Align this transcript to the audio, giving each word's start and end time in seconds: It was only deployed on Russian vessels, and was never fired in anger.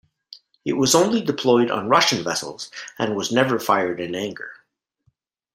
It 0.65 0.73
was 0.73 0.95
only 0.95 1.21
deployed 1.21 1.69
on 1.69 1.87
Russian 1.87 2.23
vessels, 2.23 2.71
and 2.97 3.15
was 3.15 3.31
never 3.31 3.59
fired 3.59 3.99
in 3.99 4.15
anger. 4.15 4.49